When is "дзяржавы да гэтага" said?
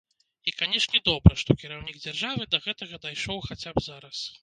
2.07-3.05